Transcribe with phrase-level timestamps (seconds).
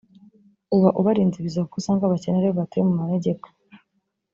[0.75, 3.47] uba ubarinze ibiza kuko usanga abakene ari bo batuye mu manegeka